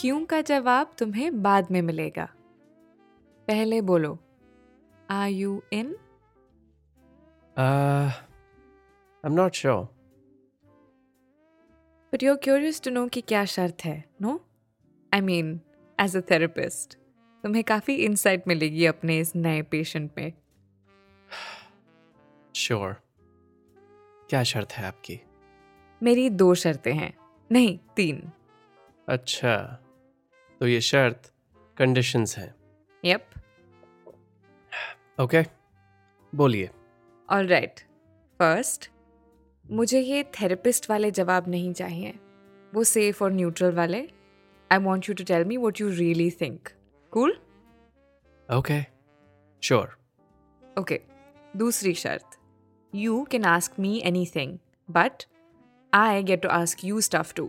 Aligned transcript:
क्यों 0.00 0.24
का 0.24 0.40
जवाब 0.40 0.92
तुम्हें 0.98 1.42
बाद 1.42 1.70
में 1.70 1.82
मिलेगा? 1.82 2.24
पहले 3.48 3.80
बोलो 3.80 4.18
are 5.10 5.28
you 5.28 5.62
in 5.72 5.96
I 7.58 8.10
I'm 9.24 9.38
not 9.38 9.50
sure. 9.50 9.86
But 12.12 12.22
you 12.22 12.36
curious 12.36 12.82
to 12.82 12.90
know 12.90 13.08
कि 13.08 13.20
क्या 13.20 13.44
शर्त 13.44 13.84
है 13.84 14.04
no 14.22 14.44
I 15.14 15.20
mean 15.20 15.60
as 16.00 16.16
a 16.16 16.20
therapist 16.20 16.98
तुम्हें 17.42 17.64
काफ़ी 17.64 17.94
इंसाइट 17.94 18.48
मिलेगी 18.48 18.86
अपने 18.86 19.18
इस 19.18 19.36
नए 19.36 19.62
पेशेंट 19.62 20.10
में। 20.18 20.32
Sure 22.56 22.92
Sure. 22.92 23.02
क्या 24.30 24.42
शर्त 24.42 24.72
है 24.72 24.84
आपकी? 24.84 25.20
मेरी 26.02 26.30
दो 26.30 26.54
शर्तें 26.54 26.94
हैं 26.94 27.14
नहीं 27.52 27.78
तीन। 27.96 28.32
अच्छा। 29.08 29.84
तो 30.60 30.66
ये 30.66 30.80
शर्त 30.80 31.30
कंडीशंस 31.76 32.36
हैं। 32.38 32.54
यप 33.04 33.26
ओके 35.20 35.42
बोलिए। 36.32 36.68
ऑल 37.28 37.46
राइट 37.48 37.80
फ़र्स्ट 38.40 38.90
मुझे 39.64 40.00
ये 40.00 40.22
थेरेपिस्ट 40.40 40.90
वाले 40.90 41.10
जवाब 41.10 41.48
नहीं 41.48 41.72
चाहिए। 41.72 42.14
वो 42.72 42.84
सेफ़ 42.84 43.22
और 43.24 43.32
न्यूट्रल 43.32 43.72
वाले। 43.74 44.00
I 44.70 44.78
want 44.78 45.08
you 45.08 45.14
to 45.14 45.24
tell 45.24 45.44
me 45.44 45.56
what 45.56 45.80
you 45.80 45.88
really 45.90 46.30
think 46.40 46.68
cool 47.12 47.36
okay 48.48 48.80
sure 49.62 49.96
okay 50.62 51.00
दूसरी 51.54 51.94
शर्त। 51.94 52.38
You 52.92 53.22
can 53.30 53.44
ask 53.44 53.80
me 53.80 54.00
anything 54.34 54.58
but 54.88 55.24
I 55.92 56.22
get 56.22 56.42
to 56.42 56.48
ask 56.50 56.84
you 56.84 57.00
stuff 57.00 57.34
too 57.34 57.46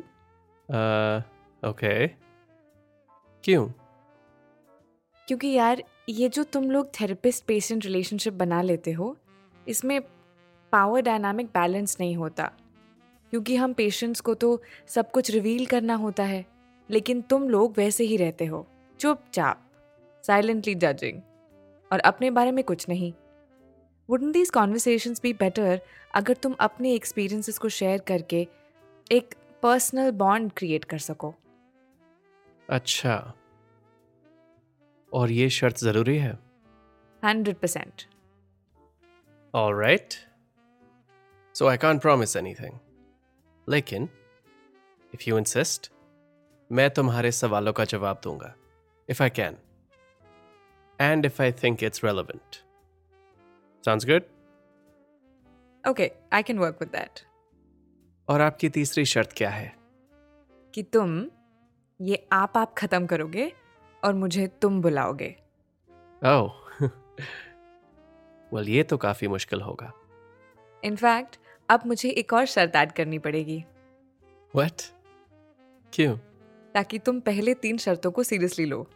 okay 1.63 1.95
क्यों? 3.43 3.67
क्योंकि 5.27 5.47
यार, 5.47 5.83
ये 6.09 6.29
जो 6.29 6.43
तुम 6.43 6.71
लोग 6.71 6.89
थेरेपिस्ट 7.01 7.45
पेशेंट 7.45 7.85
रिलेशनशिप 7.85 8.33
बना 8.33 8.61
लेते 8.61 8.91
हो, 8.91 9.17
इसमें 9.67 10.01
पावर 10.71 11.01
डायनामिक 11.01 11.47
बैलेंस 11.47 11.97
नहीं 11.99 12.15
होता। 12.15 12.51
क्योंकि 13.31 13.55
हम 13.55 13.73
पेशेंट्स 13.73 14.21
को 14.21 14.33
तो 14.33 14.61
सब 14.87 15.11
कुछ 15.11 15.31
रिवील 15.31 15.65
करना 15.65 15.95
होता 15.95 16.23
है, 16.23 16.45
लेकिन 16.89 17.21
तुम 17.21 17.49
लोग 17.49 17.73
वैसे 17.77 18.03
ही 18.03 18.17
रहते 18.17 18.45
हो, 18.45 18.67
चुपचाप 18.99 19.69
साइलेंटली 20.23 20.75
जजिंग 20.75 21.21
और 21.91 21.99
अपने 21.99 22.31
बारे 22.31 22.51
में 22.51 22.63
कुछ 22.63 22.89
नहीं। 22.89 23.13
Wouldn't 24.09 24.31
these 24.31 24.49
conversations 24.49 25.21
be 25.21 25.33
better 25.33 25.81
अगर 26.15 26.33
तुम 26.33 26.55
अपने 26.59 26.93
एक्सपीरियंसेस 26.93 27.57
को 27.57 27.69
शेयर 27.69 27.99
करके 27.99 28.47
एक 29.11 29.35
पर्सनल 29.63 30.11
बॉन्ड 30.11 30.51
क्रिएट 30.57 30.83
कर 30.83 30.97
सको? 30.97 31.33
अच्छा। 32.71 33.33
और 35.13 35.31
ये 35.31 35.49
शर्त 35.49 35.77
ज़रूरी 35.77 36.17
है? 36.17 36.33
Hundred 37.23 37.55
percent. 37.55 38.03
All 39.55 39.75
right 39.75 40.13
so 41.55 41.67
I 41.67 41.77
can't 41.77 42.01
promise 42.01 42.35
anything 42.53 42.79
लेकिन 43.69 44.09
इफ़ 45.13 45.23
यू 45.27 45.37
इंसिस्ट 45.37 45.91
मैं 46.71 46.89
तुम्हारे 46.89 47.31
सवालों 47.31 47.73
का 47.73 47.85
जवाब 47.85 48.21
दूँगा। 48.23 48.53
If 49.09 49.23
I 49.23 49.29
can 49.29 49.57
and 50.99 51.25
if 51.25 51.41
I 51.41 51.51
think 51.51 51.83
it's 51.83 52.05
relevant 52.05 52.55
sounds 53.85 54.05
good 54.05 54.23
okay 55.89 56.11
I 56.33 56.43
can 56.43 56.59
work 56.59 56.77
with 56.81 56.89
that 56.89 57.19
और 58.29 58.41
आपकी 58.41 58.69
तीसरी 58.69 59.05
शर्त 59.05 59.33
क्या 59.33 59.49
है? 59.49 59.75
कि 60.73 60.83
तुम 60.83 61.29
ये 62.01 62.27
आप 62.31 62.57
आप 62.57 62.75
खत्म 62.77 63.05
करोगे 63.05 63.53
और 64.03 64.13
मुझे 64.13 64.47
तुम 64.47 64.81
बुलाओगे। 64.81 65.35
ओह। 66.25 66.87
Well, 68.53 68.67
ये 68.67 68.83
तो 68.83 68.97
काफ़ी 68.97 69.27
मुश्किल 69.27 69.61
होगा। 69.61 69.93
इनफैक्ट 70.83 71.39
अब 71.69 71.79
मुझे 71.85 72.09
एक 72.09 72.33
और 72.33 72.45
शर्त 72.45 72.75
ऐड 72.75 72.91
करनी 72.91 73.19
पड़ेगी। 73.19 73.63
What? 74.55 74.85
क्यों? 75.93 76.17
ताकि 76.73 76.99
तुम 76.99 77.19
पहले 77.19 77.53
तीन 77.53 77.77
शर्तों 77.77 78.11
को 78.11 78.23
सीरियसली 78.23 78.65
लो। 78.65 78.87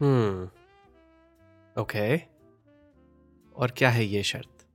हम्म 0.00 0.50
ओके 1.82 2.16
और 3.56 3.70
क्या 3.70 3.90
है 3.90 4.04
ये 4.04 4.22
शर्त? 4.22 4.66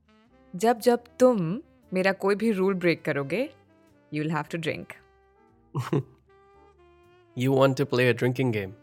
जब 0.56 0.78
जब 0.78 1.04
तुम 1.20 1.62
मेरा 1.92 2.12
कोई 2.12 2.34
भी 2.34 2.50
रूल 2.50 2.74
ब्रेक 2.74 3.04
करोगे 3.04 3.54
you 4.14 4.22
will 4.22 4.32
have 4.32 4.42
to 4.42 4.58
drink 4.58 4.92
You 7.37 7.51
want 7.53 7.77
to 7.77 7.85
play 7.85 8.07
a 8.09 8.13
drinking 8.13 8.51
game 8.51 8.73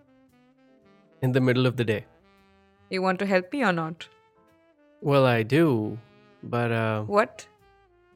in 1.22 1.32
the 1.32 1.40
middle 1.40 1.66
of 1.66 1.76
the 1.76 1.86
day. 1.92 2.02
You 2.90 3.02
want 3.02 3.18
to 3.18 3.26
help 3.26 3.50
me 3.54 3.62
और 3.62 3.72
not 3.72 4.04
Well, 5.02 5.26
I 5.26 5.42
do, 5.44 5.64
but 6.42 6.72
uh, 6.74 7.08
what 7.10 7.42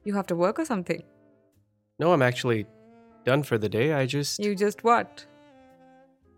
you 0.06 0.14
have 0.14 0.24
to 0.28 0.36
work 0.36 0.58
और 0.58 0.64
something 0.64 1.02
no, 1.98 2.12
I'm 2.12 2.22
actually 2.22 2.66
done 3.26 3.42
for 3.42 3.58
the 3.58 3.68
day. 3.68 3.86
I 3.94 4.06
just 4.14 4.40
you 4.40 4.54
just 4.54 4.84
what 4.84 5.20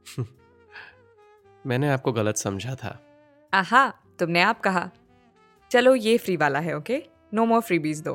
मैंने 1.64 1.88
आपको 1.88 2.12
गलत 2.12 2.36
समझा 2.36 2.74
था 2.74 2.98
आहा 3.52 3.88
तुमने 4.18 4.40
आप 4.42 4.60
कहा 4.60 4.90
चलो 5.70 5.94
ये 5.94 6.16
फ्री 6.18 6.36
वाला 6.36 6.58
है 6.60 6.76
ओके 6.76 7.02
नो 7.34 7.44
मोर 7.46 7.60
फ्रीबीज 7.62 8.00
दो 8.02 8.14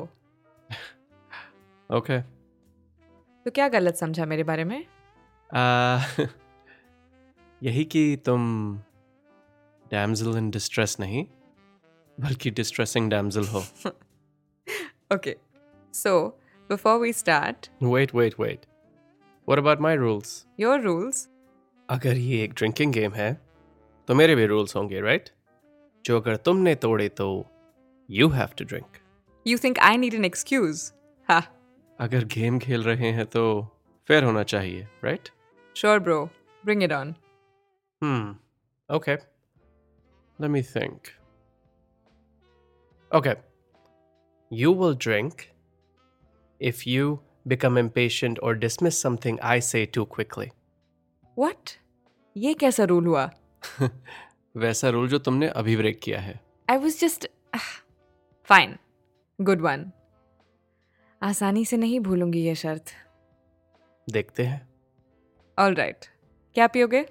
ओके 1.90 2.20
तो 3.46 3.50
क्या 3.54 3.68
गलत 3.68 3.96
समझा 3.96 4.26
मेरे 4.26 4.44
बारे 4.44 4.64
में 4.64 4.84
uh, 5.53 6.27
यही 7.63 7.85
कि 7.85 8.17
तुम 8.25 8.77
डैमजल 9.91 10.37
इन 10.37 10.49
डिस्ट्रेस 10.49 10.97
नहीं 10.99 11.25
बल्कि 12.19 12.51
डिस्ट्रेसिंग 12.51 13.09
डैमजल 13.09 13.43
हो। 13.43 13.59
Okay 15.15 15.35
so 15.93 16.27
before 16.69 16.99
we 16.99 17.13
start 17.13 17.69
wait 17.83 18.15
wait 18.15 18.39
wait 18.39 18.65
What 19.49 19.59
about 19.59 19.81
my 19.81 19.97
rules? 19.97 20.45
Your 20.59 20.81
rules 20.81 21.29
अगर 21.89 22.17
ये 22.17 22.43
एक 22.43 22.53
ड्रिंकिंग 22.53 22.93
गेम 22.93 23.13
है 23.13 23.41
तो 24.07 24.15
मेरे 24.15 24.35
भी 24.35 24.45
रूल्स 24.45 24.75
होंगे 24.75 25.01
राइट 25.01 25.29
जो 26.05 26.19
अगर 26.19 26.35
तुमने 26.35 26.75
तोड़े 26.75 27.09
तो 27.09 27.45
you 28.09 28.29
have 28.29 28.47
to 28.57 28.65
drink 28.65 28.85
you 29.47 29.57
think 29.57 29.79
I 29.79 29.97
need 29.97 30.13
an 30.13 30.25
excuse 30.25 30.93
हा 31.29 31.43
अगर 31.99 32.25
गेम 32.25 32.59
खेल 32.59 32.83
रहे 32.83 33.11
हैं 33.11 33.25
तो 33.25 33.67
फेयर 34.07 34.23
होना 34.23 34.43
चाहिए 34.43 34.87
right 35.03 35.29
sure 35.75 35.99
bro 35.99 36.23
bring 36.63 36.83
it 36.83 36.93
on 36.93 37.15
hmm 38.01 38.95
okay 38.95 39.17
Let 40.39 40.49
me 40.49 40.61
think. 40.63 41.09
Okay. 43.11 43.35
You 44.51 44.71
will 44.71 44.95
drink 44.95 45.53
if 46.61 46.87
you 46.87 47.19
become 47.45 47.77
impatient 47.77 48.39
or 48.41 48.55
dismiss 48.55 48.97
something 48.97 49.39
I 49.41 49.59
say 49.59 49.85
too 49.87 50.05
quickly. 50.07 50.51
What? 51.37 51.77
ये 52.35 52.53
कैसा 52.53 52.83
रूल 52.83 53.07
हुआ 53.07 53.29
वैसा 54.55 54.89
रूल 54.89 55.07
जो 55.09 55.19
तुमने 55.19 55.47
अभी 55.61 55.75
ब्रेक 55.77 55.99
किया 56.03 56.19
है 56.19 56.39
I 56.69 56.77
was 56.77 56.99
just 56.99 57.27
fine 58.49 58.77
good 59.39 59.61
one 59.61 59.91
आसानी 61.21 61.65
से 61.65 61.77
नहीं 61.77 61.99
भूलूँगी 61.99 62.41
ये 62.45 62.55
शर्त 62.55 62.91
देखते 64.07 64.43
हैं 64.45 64.61
ऑल 65.57 65.73
राइट 65.75 66.05
क्या 66.55 66.67
पियोगे? 66.67 67.05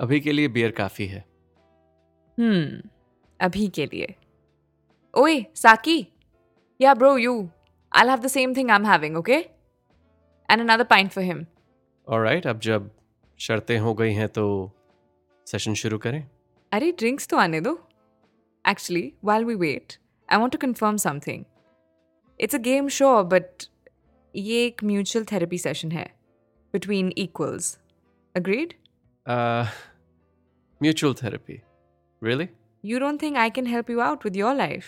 अभी 0.00 0.20
के 0.20 0.32
लिए 0.32 0.48
बियर 0.48 0.70
काफ़ी 0.70 1.06
है। 1.06 1.24
हम्म 2.38 2.88
अभी 3.40 3.68
के 3.68 3.86
लिए। 3.86 4.14
ओए 5.14 5.44
साकी। 5.54 6.06
Yeah 6.80 6.94
bro 6.94 7.16
you 7.18 7.32
I 7.92 8.08
have 8.08 8.18
the 8.18 8.26
same 8.26 8.54
thing 8.56 8.70
I 8.70 8.76
am 8.76 8.86
having 8.86 9.16
okay 9.16 9.34
and 9.34 10.60
another 10.60 10.84
pint 10.84 11.10
for 11.10 11.24
him 11.24 11.44
alright 12.06 12.46
अब 12.46 12.60
जब 12.60 12.90
शर्तें 13.40 13.78
हो 13.78 13.94
गई 13.94 14.12
हैं 14.12 14.28
तो 14.28 14.44
सेशन 15.46 15.74
शुरू 15.74 15.98
करें। 15.98 16.22
अरे 16.72 16.92
ड्रिंक्स 16.92 17.28
तो 17.28 17.36
आने 17.36 17.60
दो। 17.60 17.72
Actually 18.64 19.12
while 19.24 19.44
we 19.44 19.54
wait 19.54 19.96
I 20.28 20.38
want 20.38 20.52
to 20.52 20.58
confirm 20.58 20.96
something 20.96 21.44
it's 22.40 22.54
a 22.54 22.58
game 22.58 22.88
show 22.88 23.22
but 23.24 23.64
ये 24.34 24.64
एक 24.66 24.84
म्यूचुअल 24.84 25.24
थेरेपी 25.32 25.58
सेशन 25.58 25.92
है। 25.92 26.08
Between 26.72 27.12
equals 27.18 27.78
agreed 28.36 28.74
mutual 30.82 31.14
therapy 31.14 31.60
really 32.22 32.48
you 32.84 32.98
don't 32.98 33.22
think 33.22 33.36
I 33.36 33.50
can 33.50 33.66
help 33.66 33.90
you 33.90 34.00
out 34.00 34.24
with 34.24 34.36
your 34.36 34.54
life 34.54 34.84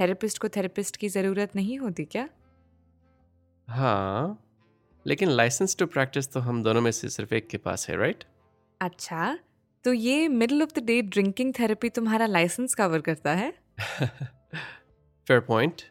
therapist 0.00 0.38
को 0.38 0.48
therapist 0.48 0.96
की 0.96 1.08
ज़रूरत 1.08 1.56
नहीं 1.56 1.78
होती 1.78 2.04
क्या? 2.04 2.28
हाँ 3.68 4.42
लेकिन 5.06 5.28
लाइसेंस 5.28 5.76
टू 5.76 5.86
प्रैक्टिस 5.86 6.32
तो 6.32 6.40
हम 6.40 6.62
दोनों 6.62 6.80
में 6.80 6.90
से 6.90 7.08
सिर्फ़ 7.08 7.34
एक 7.34 7.48
के 7.48 7.58
पास 7.58 7.88
है 7.88 7.96
राइट 7.96 8.24
अच्छा 8.80 9.38
तो 9.84 9.92
ये 9.92 10.28
middle 10.28 10.62
of 10.62 10.80
the 10.80 10.82
day 10.84 11.02
drinking 11.02 11.52
therapy 11.58 11.88
तुम्हारा 11.88 12.26
लाइसेंस 12.26 12.74
कवर 12.74 13.00
करता 13.00 13.34
है? 13.34 13.52
Fair 15.26 15.40
point. 15.40 15.82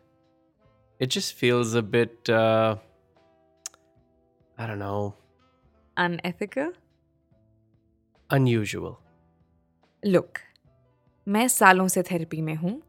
It 1.00 1.10
just 1.10 1.34
feels 1.34 1.74
a 1.76 1.82
bit, 1.82 2.30
uh, 2.30 2.76
I 4.58 4.68
don't 4.68 4.80
know, 4.80 5.12
unethical 5.98 6.74
unusual. 8.30 8.94
Look 10.04 10.38
मैं 11.28 11.48
सालों 11.48 11.88
से 11.88 12.02
थेरेपी 12.04 12.42
में 12.42 12.56
हूँ 12.56 12.82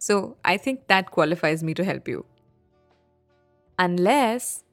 so 0.00 0.16
I 0.46 0.58
think 0.58 0.78
that 0.88 1.08
qualifies 1.14 1.64
me 1.64 1.74
to 1.74 1.84
help 1.84 2.08
you 2.08 2.24
unless 3.78 4.64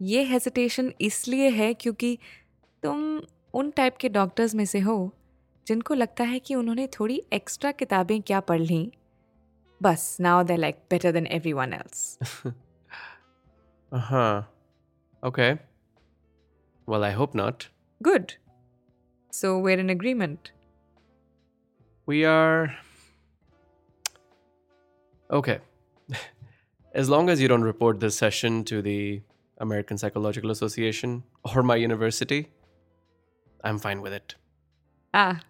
ये 0.00 0.22
hesitation 0.24 0.92
इसलिए 1.00 1.48
है 1.50 1.72
क्योंकि 1.74 2.18
तुम 2.82 3.20
उन 3.54 3.70
टाइप 3.70 3.96
के 3.96 4.08
डॉक्टर्स 4.08 4.54
में 4.54 4.64
से 4.64 4.80
हो 4.80 4.96
जिनको 5.66 5.94
लगता 5.94 6.24
है 6.24 6.38
कि 6.38 6.54
उन्होंने 6.54 6.86
थोड़ी 7.00 7.22
एक्स्ट्रा 7.32 7.72
किताबें 7.72 8.20
क्या 8.22 8.40
पढ़ 8.40 8.60
लीं। 8.60 8.86
बस 9.80 10.16
now 10.20 10.42
they 10.42 10.56
like 10.56 10.82
better 10.90 11.12
than 11.12 11.26
everyone 11.52 11.72
else 11.72 12.16
huh. 13.92 14.42
Okay. 15.22 15.58
Well, 16.86 17.04
I 17.04 17.10
hope 17.10 17.34
not. 17.34 17.68
Good. 18.02 18.34
So 19.30 19.58
we're 19.58 19.78
in 19.78 19.90
agreement. 19.90 20.52
We 22.06 22.24
are. 22.24 22.74
Okay. 25.30 25.58
as 26.94 27.08
long 27.08 27.28
as 27.28 27.40
you 27.40 27.48
don't 27.48 27.62
report 27.62 28.00
this 28.00 28.16
session 28.16 28.64
to 28.64 28.82
the 28.82 29.20
American 29.58 29.98
Psychological 29.98 30.50
Association 30.50 31.22
or 31.54 31.62
my 31.62 31.76
university, 31.76 32.48
I'm 33.62 33.78
fine 33.78 34.00
with 34.00 34.12
it. 34.12 34.34
Ah. 35.12 35.40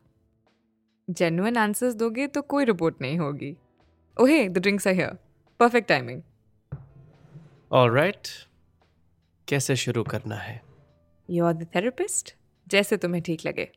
Genuine 1.13 1.57
answers 1.57 1.95
doge 1.95 2.33
to 2.33 2.43
koi 2.43 2.65
report 2.65 2.99
nahi 2.99 3.19
hogi. 3.19 3.57
Oh 4.17 4.27
hey, 4.27 4.49
the 4.49 4.61
drinks 4.61 4.87
are 4.87 4.95
here. 4.95 5.19
Perfect 5.59 5.89
timing. 5.89 6.25
All 7.71 7.91
right. 7.91 8.47
कैसे 9.51 9.77
शुरू 9.77 10.03
करना 10.05 10.35
है? 10.35 10.61
You 11.31 11.45
are 11.45 11.65
therapist 11.75 12.35
जैसे 12.69 12.97
तुम्हें 12.97 13.23
ठीक 13.23 13.47
लगे। 13.47 13.71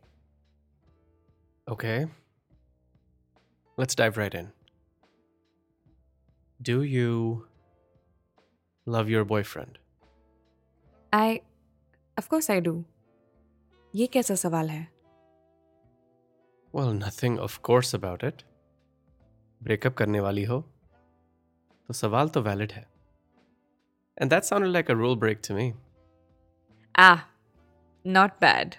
Okay 1.72 1.98
let's 3.78 3.98
dive 3.98 4.14
right 4.18 4.36
in 4.36 4.52
do 6.62 6.82
you 6.84 7.46
love 8.88 9.10
your 9.10 9.24
boyfriend 9.24 9.78
I 11.14 11.38
of course 12.18 12.52
I 12.52 12.62
do 12.62 12.84
ये 13.96 14.08
कैसा 14.08 14.36
सवाल 14.36 14.70
है? 14.70 14.88
Well 16.74 16.94
nothing 16.94 17.40
of course 17.40 17.96
about 17.96 18.24
it 18.24 18.42
breakup 19.62 19.94
करने 19.94 20.20
वाली 20.20 20.44
हो। 20.44 20.62
तो 21.88 21.94
सवाल 21.94 22.30
तो 22.30 22.42
वैलिड 22.42 22.72
है। 22.72 22.93
And 24.18 24.32
that 24.32 24.46
sounded 24.46 24.70
like 24.70 24.90
a 24.90 24.96
rule 24.96 25.16
break 25.16 25.42
to 25.44 25.54
me. 25.54 25.74
Ah, 26.98 27.28
not 28.04 28.40
bad. 28.40 28.78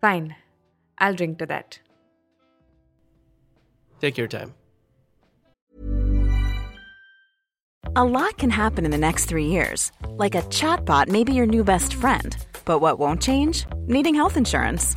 Fine. 0.00 0.36
I'll 0.98 1.14
drink 1.14 1.38
to 1.38 1.46
that. 1.46 1.80
Take 4.00 4.16
your 4.16 4.28
time. 4.28 4.54
A 7.94 8.04
lot 8.04 8.38
can 8.38 8.48
happen 8.48 8.86
in 8.86 8.90
the 8.90 8.96
next 8.98 9.26
three 9.26 9.46
years. 9.46 9.92
Like 10.08 10.34
a 10.34 10.42
chatbot 10.42 11.08
may 11.08 11.24
be 11.24 11.34
your 11.34 11.46
new 11.46 11.62
best 11.62 11.92
friend. 11.94 12.34
But 12.64 12.78
what 12.78 12.98
won't 12.98 13.20
change? 13.20 13.66
Needing 13.86 14.14
health 14.14 14.38
insurance. 14.38 14.96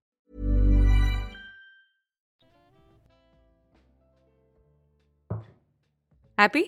Happy 6.41 6.61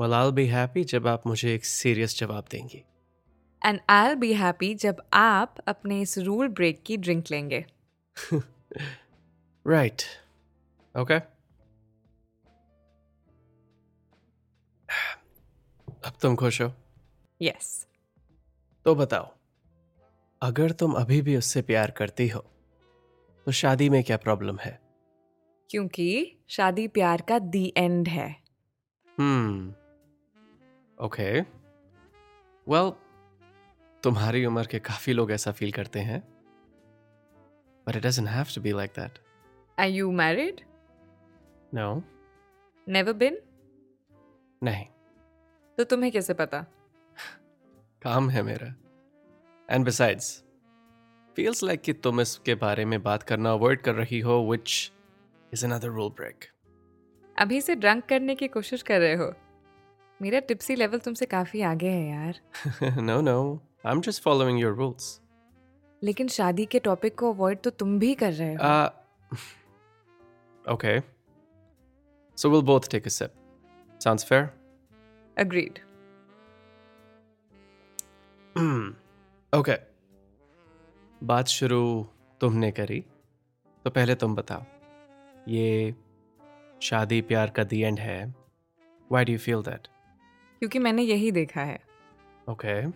well 0.00 0.12
I 0.14 0.30
be 0.30 0.46
happy 0.46 0.84
जब 0.84 1.06
आप 1.06 1.26
मुझे 1.26 1.54
एक 1.54 1.64
serious 1.64 2.18
जवाब 2.18 2.44
देंगी। 2.50 2.84
And 3.66 3.80
I 3.88 4.14
be 4.14 4.32
happy 4.34 4.74
जब 4.74 5.02
आप 5.12 5.56
अपने 5.68 6.00
इस 6.00 6.18
रूल 6.18 6.48
ब्रेक 6.48 6.82
की 6.82 6.96
ड्रिंक 6.96 7.24
लेंगे। 7.30 7.66
राइट 9.66 10.02
ओके 10.98 11.14
अब 16.04 16.12
तुम 16.22 16.36
खुश 16.36 16.62
हो? 16.62 16.72
यस 17.42 17.86
तो 18.84 18.94
बताओ 18.94 19.34
अगर 20.42 20.70
तुम 20.70 20.92
अभी 20.92 21.22
भी 21.22 21.36
उससे 21.36 21.62
प्यार 21.62 21.90
करती 21.90 22.28
हो 22.28 22.40
तो 23.46 23.52
शादी 23.52 23.90
में 23.90 24.04
क्या 24.04 24.16
प्रॉब्लम 24.16 24.58
है? 24.58 24.85
क्योंकि 25.70 26.36
शादी 26.48 26.88
प्यार 26.88 27.22
का 27.28 27.38
दी 27.38 27.72
एंड 27.76 28.08
है। 28.08 28.28
हम्म 29.18 29.74
ओके 30.98 31.40
वेल 32.66 32.92
तुम्हारी 34.02 34.44
उम्र 34.46 34.66
के 34.66 34.78
काफ़ी 34.78 35.12
लोग 35.12 35.32
ऐसा 35.32 35.52
फील 35.52 35.72
करते 35.72 36.00
हैं 36.00 36.20
but 37.86 37.96
it 37.96 38.02
doesn't 38.02 38.28
have 38.28 38.46
to 38.54 38.60
be 38.60 38.72
like 38.72 38.90
that 38.90 39.18
are 39.78 39.88
you 39.88 40.10
married 40.12 40.60
no 41.74 42.02
never 42.86 43.12
been 43.12 43.38
नहीं. 44.62 44.84
तो 45.78 45.84
तुम्हें 45.84 46.12
कैसे 46.12 46.34
पता? 46.34 46.60
काम 48.02 48.30
है 48.30 48.42
मेरा. 48.42 48.74
एंड 49.68 49.84
बिसाइड्स 49.84 50.44
फील्स 51.36 51.62
लाइक 51.62 51.80
कि 51.80 51.92
तुम 51.92 52.20
इसके 52.20 52.54
बारे 52.54 52.84
में 52.84 53.02
बात 53.02 53.22
करना 53.22 53.52
अवॉइड 53.52 53.80
कर 53.80 53.94
रही 53.94 54.20
हो 54.20 54.38
which 54.50 54.92
is 55.56 55.64
another 55.66 55.88
rule 55.90 56.10
break 56.18 56.44
अभी 57.36 57.60
से 57.60 57.74
ड्रंक 57.76 58.04
करने 58.08 58.34
की 58.34 58.48
कोशिश 58.48 58.82
कर 58.82 59.00
रहे 59.00 59.14
हो 59.14 59.32
मेरा 60.20 60.40
टिप्सी 60.48 60.76
लेवल 60.76 60.98
तुमसे 61.00 61.26
काफ़ी 61.26 61.60
आगे 61.70 61.88
है 61.88 62.08
यार 62.08 63.00
no 63.02 63.20
no 63.22 63.38
I 63.86 63.92
am 63.92 64.00
just 64.00 64.22
following 64.22 64.60
your 64.60 64.74
rules 64.76 65.20
लेकिन 66.02 66.28
शादी 66.30 66.66
के 66.66 66.78
टॉपिक 66.80 67.18
को 67.18 67.32
अवॉइड 67.32 67.60
तो 67.62 67.70
तुम 67.82 67.98
भी 67.98 68.14
कर 68.14 68.32
रहे 68.32 68.54
हो 68.54 68.74
okay. 70.64 71.02
So 72.38 72.50
we'll 72.50 72.62
both 72.64 72.88
take 72.88 73.06
a 73.06 73.10
sip. 73.10 73.34
Sounds 74.00 74.24
fair? 74.24 74.44
Agreed 75.36 75.78
Okay. 79.52 79.76
बात 81.20 81.48
शुरू 81.48 81.80
तुमने 82.40 82.70
करी 82.70 83.00
तो 83.84 83.90
पहले 83.90 84.14
तुम 84.14 84.34
बताओ 84.34 84.64
ये 85.48 85.94
शादी 86.82 87.20
प्यार 87.22 87.50
का 87.50 87.64
दी 87.64 87.80
एंड 87.82 87.98
है। 87.98 88.34
Why 89.12 89.24
do 89.24 89.32
you 89.32 89.38
feel 89.38 89.62
that 89.62 89.88
क्योंकि 90.58 90.78
मैंने 90.78 91.02
यही 91.02 91.30
देखा 91.30 91.60
है। 91.60 91.78
Okay 92.48 92.82
okay. 92.82 92.94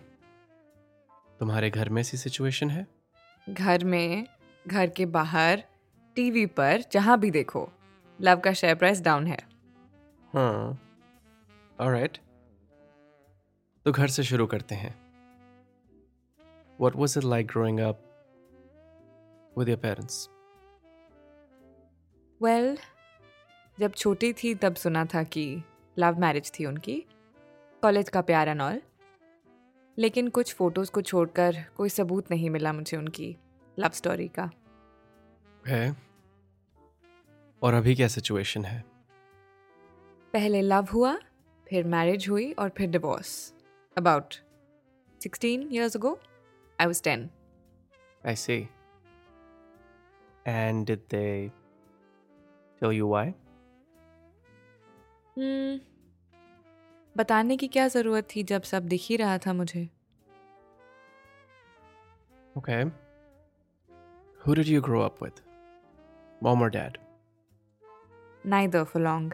तुम्हारे 1.39 1.69
घर 1.69 1.89
में 1.89 2.01
ऐसी 2.01 2.17
सिचुएशन 2.17 2.69
है? 2.69 2.87
घर 3.49 3.83
में 3.83 4.27
घर 4.67 4.89
के 4.89 5.05
बाहर 5.05 5.63
टीवी 6.15 6.45
पर 6.45 6.83
जहाँ 6.91 7.19
भी 7.19 7.31
देखो 7.31 7.69
लव 8.21 8.39
का 8.39 8.53
शेयर 8.53 8.75
प्राइस 8.75 9.01
डाउन 9.01 9.27
है। 9.27 9.37
हाँ। 10.33 10.79
ऑलराइट 11.81 12.17
तो 13.85 13.91
घर 13.91 14.07
से 14.07 14.23
शुरू 14.23 14.45
करते 14.47 14.75
हैं। 14.75 15.01
What 16.79 16.95
was 16.95 17.17
it 17.17 17.25
like 17.25 17.49
growing 17.53 17.79
up 17.87 17.97
with 19.57 19.69
your 19.69 19.81
parents? 19.83 20.15
Well 22.43 22.75
well, 22.75 22.87
जब 23.79 23.93
छोटी 23.93 24.33
थी 24.33 24.55
तब 24.55 24.75
सुना 24.75 25.05
था 25.05 25.23
कि 25.23 25.63
लव 25.97 26.19
मैरिज 26.19 26.51
थी 26.59 26.65
उनकी 26.65 27.05
कॉलेज 27.81 28.09
का 28.09 28.21
प्यार 28.21 28.49
एंड 28.49 28.61
ऑल 28.61 28.81
लेकिन 29.97 30.29
कुछ 30.29 30.53
फ़ोटोज़ 30.55 30.91
को 30.91 31.01
छोड़कर 31.01 31.63
कोई 31.77 31.89
सबूत 31.89 32.31
नहीं 32.31 32.49
मिला 32.49 32.73
मुझे 32.73 32.97
उनकी 32.97 33.37
लव 33.79 33.89
स्टोरी 33.89 34.27
का। 34.27 34.51
है? 35.67 35.95
और 37.63 37.73
अभी 37.73 37.95
क्या 37.95 38.07
सिचुएशन 38.07 38.65
है? 38.65 38.83
पहले 40.33 40.61
लव 40.61 40.87
हुआ 40.93 41.17
फिर 41.69 41.83
मैरिज 41.83 42.29
हुई 42.29 42.51
और 42.51 42.69
फिर 42.69 42.89
divorce 42.89 43.53
about 43.97 44.33
sixteen 45.23 45.69
years 45.73 45.95
ago 45.95 46.19
I 46.79 46.85
was 46.85 47.03
ten 47.03 47.29
I 48.27 48.33
see. 48.33 48.61
And 50.45 50.85
did 50.89 50.99
they 51.13 51.60
tell 52.81 52.93
you 52.93 53.07
why? 53.07 53.25
Hmm. 55.37 55.79
बताने 57.15 57.55
की 57.57 57.67
क्या 57.67 57.87
ज़रूरत 57.87 58.27
थी 58.35 58.43
जब 58.51 58.61
सब 58.63 58.87
दिख 58.87 59.01
ही 59.09 59.15
रहा 59.17 59.37
था 59.37 59.53
मुझे 59.53 59.87
Okay. 62.55 62.79
Who 64.41 64.55
did 64.55 64.67
you 64.67 64.81
grow 64.81 65.01
up 65.01 65.21
with? 65.21 65.37
Mom 66.41 66.63
or 66.65 66.69
dad? 66.77 66.97
Neither 68.45 68.83
for 68.83 69.01
long 69.01 69.33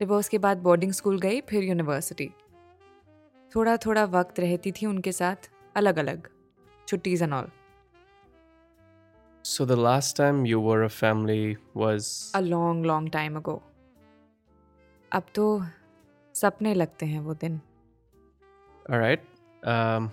divorce 0.00 0.28
के 0.28 0.38
बाद 0.38 0.58
बोर्डिंग 0.58 0.92
स्कूल 0.92 1.18
गई 1.20 1.40
फिर 1.50 1.64
यूनिवर्सिटी 1.64 2.28
थोड़ा 3.52 3.76
थोड़ा 3.76 4.04
वक्त 4.14 4.40
रहती 4.40 4.72
थी 4.72 4.86
उनके 4.86 5.12
साथ 5.12 5.50
अलग 5.76 5.98
अलग 5.98 6.28
छुट्टीज 6.88 7.22
and 7.22 7.32
all 7.32 7.50
So 9.45 9.65
the 9.65 9.75
last 9.75 10.15
time 10.15 10.45
you 10.45 10.59
were 10.59 10.83
a 10.83 10.89
family 10.89 11.57
was 11.73 12.31
a 12.35 12.39
long 12.39 12.85
long 12.85 13.11
time 13.11 13.35
ago 13.37 13.61
अब 15.13 15.23
तो 15.35 15.45
सपने 16.35 16.73
लगते 16.73 17.05
हैं 17.05 17.19
वो 17.19 17.33
दिन 17.43 17.59
all 18.89 18.99
right. 18.99 19.21
Um, 19.63 20.11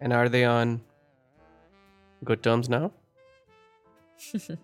and 0.00 0.12
are 0.12 0.28
they 0.28 0.44
on 0.44 0.80
good 2.22 2.42
terms 2.42 2.68
now? 2.74 2.90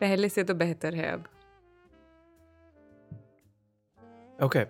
पहले 0.00 0.28
से 0.28 0.44
तो 0.44 0.54
बेहतर 0.54 0.94
है 0.94 1.10
अब 1.12 1.24
Okay. 4.40 4.66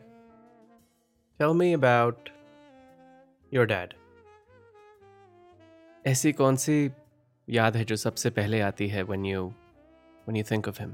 Tell 1.40 1.54
me 1.54 1.66
about 1.74 2.30
your 3.52 3.66
dad. 3.66 3.94
ऐसी 6.06 6.32
कौन 6.32 6.56
सी 6.56 6.76
याद 7.47 7.77
है 7.77 7.83
जो 7.85 7.95
सबसे 7.95 8.29
पहले 8.29 8.59
आती 8.61 8.87
है 8.87 9.03
when 9.05 9.25
you 9.31 9.41
when 10.27 10.37
you 10.39 10.45
think 10.51 10.69
of 10.71 10.81
him? 10.83 10.91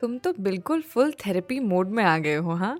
तुम 0.00 0.18
तो 0.18 0.32
बिल्कुल 0.40 0.82
फुल 0.82 1.12
थेरेपी 1.26 1.58
मोड 1.60 1.88
में 1.90 2.02
आ 2.04 2.16
गए 2.18 2.34
हो 2.48 2.54
हाँ 2.54 2.78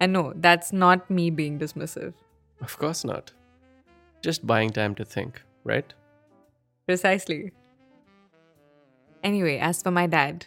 and 0.00 0.12
no 0.12 0.32
that's 0.36 0.72
not 0.74 1.10
me 1.10 1.30
being 1.30 1.58
dismissive 1.58 2.12
Of 2.60 2.74
course 2.78 3.00
not. 3.04 3.30
Just 4.22 4.44
buying 4.46 4.70
time 4.70 4.92
to 4.94 5.04
think, 5.04 5.38
right? 5.64 5.94
Precisely. 6.88 7.38
Anyway, 9.22 9.54
as 9.68 9.80
for 9.82 9.90
my 9.90 10.04
dad, 10.06 10.46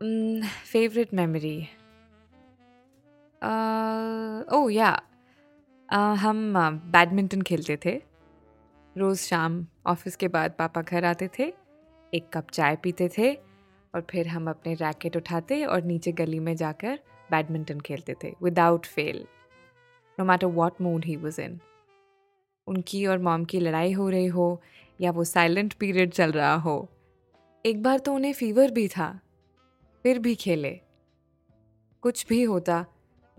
mm, 0.00 0.44
favorite 0.64 1.12
memory. 1.12 1.70
Uh, 3.42 4.44
oh 4.50 4.68
yeah, 4.68 4.96
uh, 5.88 6.14
हम 6.16 6.54
badminton 6.92 7.42
खेलते 7.50 7.76
थे 7.84 8.00
रोज़ 8.96 9.26
शाम 9.26 9.64
office 9.88 10.16
के 10.16 10.28
बाद 10.28 10.54
पापा 10.58 10.82
घर 10.82 11.04
आते 11.04 11.28
थे, 11.38 11.52
एक 12.12 12.28
कप 12.32 12.50
चाय 12.50 12.76
पीते 12.76 13.08
थे 13.18 13.32
और 13.94 14.06
फिर 14.10 14.28
हम 14.28 14.50
अपने 14.50 14.74
रैकेट 14.74 15.16
उठाते 15.16 15.64
और 15.64 15.82
नीचे 15.82 16.12
गली 16.12 16.38
में 16.38 16.54
जाकर 16.56 16.98
बैडमिंटन 17.30 17.80
खेलते 17.80 18.14
थे 18.24 18.32
without 18.42 18.86
fail 18.86 19.24
no 20.18 20.24
matter 20.24 20.46
what 20.46 20.80
mood 20.80 21.04
he 21.04 21.16
was 21.16 21.40
in 21.40 21.58
उनकी 22.66 23.04
और 23.06 23.18
मॉम 23.18 23.44
की 23.44 23.60
लड़ाई 23.60 23.92
हो 23.92 24.08
रही 24.10 24.26
हो 24.26 24.60
या 25.00 25.10
वो 25.10 25.24
साइलेंट 25.24 25.74
पीरियड 25.74 26.12
चल 26.12 26.32
रहा 26.32 26.54
हो, 26.56 26.88
एक 27.64 27.82
बार 27.82 27.98
तो 27.98 28.14
उन्हें 28.14 28.32
फीवर 28.32 28.70
भी 28.70 28.86
था, 28.88 29.08
फिर 30.04 30.18
भी 30.18 30.34
खेले 30.34 30.80
कुछ 32.02 32.26
भी 32.28 32.42
होता, 32.42 32.84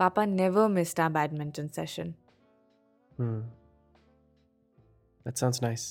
पापा 0.00 0.24
never 0.24 0.68
missed 0.68 1.00
a 1.00 1.08
badminton 1.08 1.68
session. 1.68 2.14
That 5.26 5.38
sounds 5.38 5.60
nice. 5.62 5.82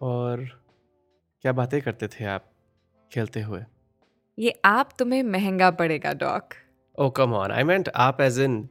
और 0.00 0.44
क्या 1.42 1.52
बातें 1.52 1.80
करते 1.82 2.08
थे 2.08 2.24
आप 2.24 2.50
खेलते 3.12 3.40
हुए 3.40 3.64
ये 4.38 4.60
आप 4.64 4.90
तुम्हें 4.98 5.22
महँगा 5.22 5.70
पड़ेगा 5.70 6.12
doc 6.12 6.54
oh 6.98 7.10
come 7.10 7.34
on. 7.34 7.50
I 7.50 7.62
meant 7.64 7.88
आप 7.94 8.20
एज 8.20 8.40
इन 8.40 8.62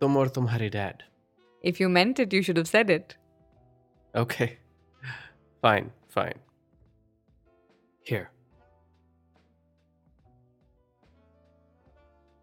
तुम 0.00 0.16
और 0.16 0.28
तुम्हारे 0.28 0.70
dad. 0.70 1.02
If 1.64 1.82
you 1.82 1.88
meant 1.88 2.20
it 2.20 2.34
you 2.34 2.42
should 2.42 2.56
have 2.56 2.64
said 2.64 2.90
it 2.90 3.12
Okay. 4.14 4.46
Fine, 5.62 5.90
fine. 6.08 6.38
Here. 8.06 8.30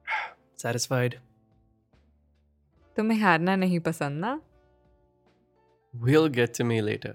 Satisfied? 0.64 1.16
तुम्हें 2.98 3.20
हारना 3.20 3.56
नहीं 3.56 3.80
पसंद 3.80 4.20
ना 4.20 4.40
We'll 5.94 6.30
get 6.30 6.54
to 6.54 6.64
me 6.64 6.82
later. 6.82 7.14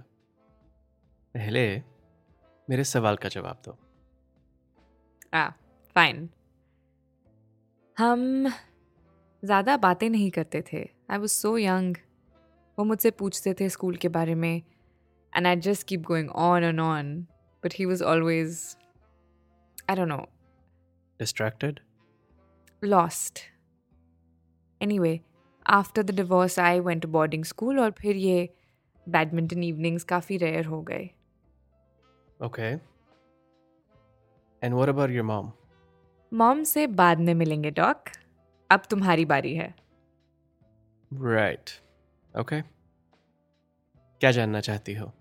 पहले 1.35 1.65
मेरे 2.69 2.85
सवाल 2.85 3.17
का 3.17 3.29
जवाब 3.29 3.63
दो। 3.65 3.77
आ 5.35 5.49
फाइन 5.97 6.29
हम 7.97 8.49
ज़्यादा 9.43 9.77
बातें 9.77 10.09
नहीं 10.11 10.31
करते 10.31 10.63
थे। 10.73 10.83
आई 11.11 11.19
वॉज़ 11.19 11.33
सो 11.33 11.57
यंग 11.59 11.97
वो 12.79 12.85
मुझसे 12.85 13.11
पूछते 13.23 13.55
थे 13.61 13.69
स्कूल 13.69 13.97
के 13.97 14.09
बारे 14.09 14.35
में। 14.35 14.63
And 15.33 15.47
I 15.47 15.57
just 15.69 15.87
keep 15.87 16.03
going 16.07 16.31
on 16.49 16.65
and 16.65 16.81
on 16.81 17.17
but 17.63 17.75
he 17.79 17.85
was 17.85 18.05
always 18.05 18.65
I 19.91 19.97
don't 19.97 20.09
know 20.09 20.27
Distracted? 21.21 21.81
lost. 22.83 23.41
Anyway, 24.81 25.17
after 25.67 26.03
the 26.03 26.15
divorce, 26.21 26.55
I 26.59 26.81
went 26.81 27.03
to 27.05 27.09
boarding 27.17 27.43
school 27.49 27.79
और 27.79 27.91
फिर 27.99 28.17
ये 28.17 28.49
बैडमिंटन 29.07 29.63
इवनिंग्स 29.65 30.05
काफ़ी 30.13 30.37
रेयर 30.37 30.67
हो 30.67 30.81
गए। 30.83 31.11
Okay. 32.41 32.81
And 34.63 34.75
what 34.75 34.89
about 34.89 35.11
your 35.11 35.25
mom? 35.25 35.53
Mom 36.33 36.63
से 36.65 36.87
बाद 36.87 37.19
में 37.19 37.33
मिलेंगे 37.35 37.71
डॉक 37.71 38.09
अब 38.71 38.83
तुम्हारी 38.91 39.25
बारी 39.25 39.55
है 39.55 39.73
Right. 41.11 41.71
Okay. 42.35 42.63
क्या 44.21 44.31
जानना 44.31 44.61
चाहती 44.61 44.95
हो 44.95 45.13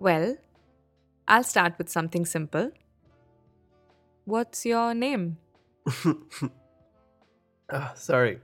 well 0.00 0.36
I 1.28 1.42
start 1.42 1.74
with 1.78 1.88
something 1.92 2.26
simple 2.26 2.70
what's 4.26 4.66
your 4.66 4.94
name 4.94 5.34
sorry 7.98 8.36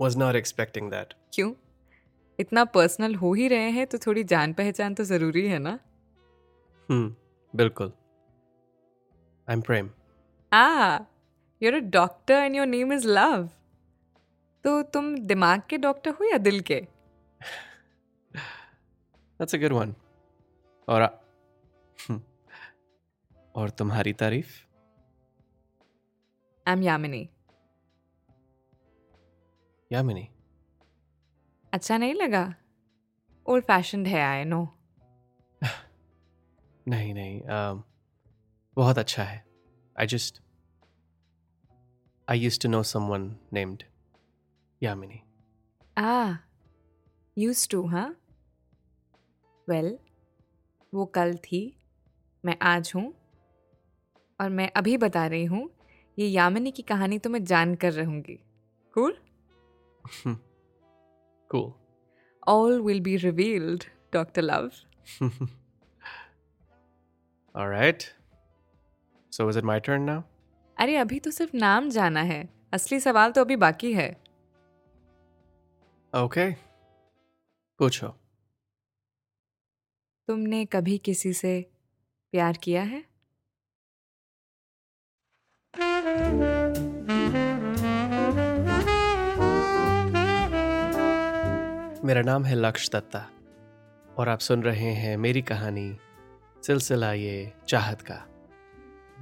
was 0.00 0.16
not 0.20 0.36
expecting 0.38 0.88
that. 0.92 1.12
क्यों 1.34 1.52
इतना 2.38 2.64
पर्सनल 2.72 3.14
हो 3.14 3.32
ही 3.34 3.46
रहे 3.48 3.70
हैं 3.70 3.86
तो 3.86 3.98
थोड़ी 3.98 4.24
जान 4.32 4.52
पहचान 4.52 4.94
तो 4.94 5.04
ज़रूरी 5.04 5.46
है 5.48 5.58
ना 5.58 5.78
बिल्कुल. 6.90 7.92
I'm 9.48 9.62
Prem. 9.68 9.88
Ah 10.52 10.98
you're 11.62 11.74
a 11.74 11.78
doctor 11.96 12.34
and 12.34 12.56
your 12.56 12.66
name 12.66 12.92
is 12.92 13.06
Love 13.08 13.48
तो 14.64 14.82
तुम 14.94 15.14
दिमाग 15.26 15.62
के 15.70 15.76
डॉक्टर 15.78 16.10
हो 16.20 16.24
या 16.30 16.38
दिल 16.38 16.60
के 16.70 16.80
That's 19.40 19.54
a 19.54 19.58
good 19.62 19.72
one. 19.78 19.92
और 20.88 21.02
आ- 21.02 21.08
Hmm. 21.98 22.18
और 23.54 23.70
तुम्हारी 23.78 24.12
तारीफ़ 24.22 24.50
आई 26.66 26.72
एम 26.72 26.82
यामिनी 26.82 27.28
यामिनी 29.90 30.28
अच्छा 31.72 31.96
नहीं 31.98 32.14
लगा 32.14 32.44
ओल्ड 33.46 33.64
फ़ैशन 33.64 34.06
है 34.06 34.20
आई 34.22 34.44
नो 34.44 34.60
नहीं 36.88 37.14
नहीं 37.14 37.40
um, 37.40 37.82
बहुत 38.76 38.98
अच्छा 38.98 39.22
है। 39.22 39.44
I 39.96 40.06
just 40.06 40.40
I 42.28 42.38
use 42.38 42.60
to 42.60 42.68
know 42.68 42.82
someone 42.82 43.36
named 43.52 43.82
Yamini 44.82 45.22
uh 45.98 46.34
use 47.38 47.68
to 47.68 47.86
हाँ? 47.86 48.16
वेल 49.68 49.98
वो 50.94 51.06
कल 51.06 51.36
थी 51.36 51.60
मैं 52.44 52.56
आज 52.62 52.92
हूँ 52.94 53.12
और 54.40 54.50
मैं 54.50 54.70
अभी 54.76 54.96
बता 54.96 55.26
रही 55.26 55.44
हूँ 55.44 55.70
ये 56.18 56.26
यामिनी 56.26 56.70
की 56.70 56.82
कहानी 56.82 57.18
तो 57.18 57.30
मैं 57.30 57.44
जान 57.44 57.74
कर 57.74 57.92
रहूँगी। 57.92 58.38
Cool 58.94 59.18
cool. 61.50 61.70
All 62.48 62.80
will 62.80 63.00
be 63.00 63.16
revealed 63.16 63.84
doctor 64.12 64.42
Love 64.42 64.70
all 67.56 67.68
right. 67.68 68.00
So 69.32 69.48
is 69.48 69.56
it 69.56 69.64
my 69.64 69.80
turn 69.88 70.06
now? 70.06 70.22
अरे 70.76 70.96
अभी 70.96 71.20
तो 71.20 71.30
सिर्फ़ 71.30 71.56
नाम 71.56 71.90
जाना 71.90 72.20
है। 72.20 72.48
असली 72.72 73.00
सवाल 73.00 73.32
तो 73.32 73.40
अभी 73.40 73.56
बाकी 73.56 73.92
है। 73.92 74.22
Okay. 76.14 76.52
पूछो। 77.78 78.08
तुमने 80.28 80.64
कभी 80.64 80.98
किसी 80.98 81.32
से 81.32 81.70
प्यार 82.32 82.56
किया 82.56 82.82
है? 82.82 83.04
मेरा 92.04 92.22
नाम 92.22 92.44
है 92.44 92.54
लक्ष 92.54 92.90
दत्ता 92.90 93.30
और 94.18 94.28
आप 94.28 94.38
सुन 94.38 94.62
रहे 94.62 94.92
हैं 94.92 95.16
मेरी 95.16 95.42
कहानी 95.42 95.98
सिलसिला 96.66 97.12
ये 97.12 97.52
चाहत 97.68 98.00
का। 98.00 98.26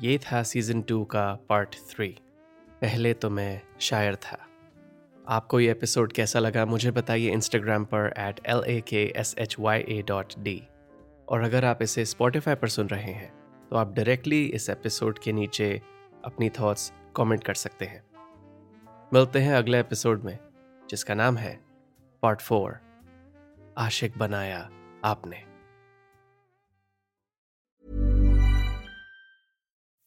ये 0.00 0.18
था 0.18 0.42
सीज़न 0.42 0.82
टू 0.82 1.04
का 1.04 1.38
पार्ट 1.48 1.74
थ्री। 1.74 2.08
पहले 2.80 3.14
तो 3.14 3.30
मैं 3.30 3.60
शायर 3.80 4.16
था। 4.16 4.46
आपको 5.28 5.60
ये 5.60 5.70
एपिसोड 5.70 6.12
कैसा 6.12 6.38
लगा 6.38 6.66
मुझे 6.66 6.90
बताइए 6.90 7.30
इंस्टाग्राम 7.30 7.84
पर 7.84 8.14
at 8.18 8.40
L 8.46 8.64
A 8.68 8.80
K 8.80 9.12
S 9.16 9.34
H 9.38 9.56
Y 9.58 9.84
A 9.88 10.02
dot 10.02 10.32
D 10.38 10.68
और 11.28 11.42
अगर 11.42 11.64
आप 11.64 11.82
इसे 11.82 12.04
स्पॉटिफाई 12.04 12.54
पर 12.54 12.68
सुन 12.68 12.86
रहे 12.86 13.12
हैं 13.12 13.32
तो 13.70 13.76
आप 13.76 13.94
डायरेक्टली 13.94 14.44
इस 14.44 14.70
एपिसोड 14.70 15.18
के 15.18 15.32
नीचे 15.32 15.82
अपनी 16.24 16.50
थॉट्स 16.50 16.92
कमेंट 17.16 17.44
कर 17.44 17.54
सकते 17.54 17.84
हैं। 17.84 18.04
मिलते 19.12 19.38
हैं 19.38 19.54
अगले 19.54 19.80
एपिसोड 19.80 20.24
में, 20.24 20.38
जिसका 20.90 21.14
नाम 21.14 21.36
है 21.36 21.60
पार्ट 22.22 22.40
फोर 22.40 22.78
आशिक 23.78 24.18
बनाया 24.18 24.70
आपने। 25.04 25.53